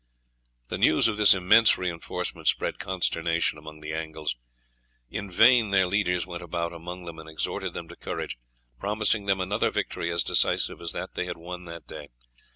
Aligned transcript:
The 0.69 0.79
news 0.79 1.07
of 1.07 1.17
this 1.17 1.35
immense 1.35 1.77
reinforcement 1.77 2.47
spread 2.47 2.79
consternation 2.79 3.59
among 3.59 3.81
the 3.81 3.93
Angles. 3.93 4.35
In 5.11 5.29
vain 5.29 5.69
their 5.69 5.85
leaders 5.85 6.25
went 6.25 6.41
about 6.41 6.73
among 6.73 7.05
them 7.05 7.19
and 7.19 7.29
exhorted 7.29 7.75
them 7.75 7.87
to 7.87 7.95
courage, 7.95 8.39
promising 8.79 9.27
them 9.27 9.39
another 9.39 9.69
victory 9.69 10.09
as 10.11 10.23
decisive 10.23 10.81
as 10.81 10.91
that 10.93 11.13
they 11.13 11.25
had 11.25 11.37
won 11.37 11.65
that 11.65 11.85
day. 11.85 12.07